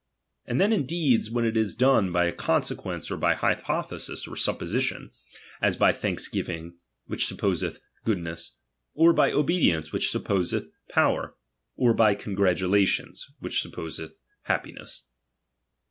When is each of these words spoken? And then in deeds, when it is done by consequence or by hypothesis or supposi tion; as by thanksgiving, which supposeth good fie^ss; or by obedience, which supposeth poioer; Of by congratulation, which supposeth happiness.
And 0.47 0.59
then 0.59 0.73
in 0.73 0.87
deeds, 0.87 1.29
when 1.29 1.45
it 1.45 1.55
is 1.55 1.75
done 1.75 2.11
by 2.11 2.31
consequence 2.31 3.11
or 3.11 3.17
by 3.17 3.35
hypothesis 3.35 4.27
or 4.27 4.33
supposi 4.33 4.81
tion; 4.81 5.11
as 5.61 5.75
by 5.75 5.91
thanksgiving, 5.93 6.79
which 7.05 7.27
supposeth 7.27 7.79
good 8.03 8.17
fie^ss; 8.17 8.49
or 8.95 9.13
by 9.13 9.31
obedience, 9.31 9.91
which 9.93 10.09
supposeth 10.11 10.65
poioer; 10.91 11.33
Of 11.79 11.95
by 11.97 12.15
congratulation, 12.15 13.13
which 13.41 13.61
supposeth 13.61 14.19
happiness. 14.45 15.05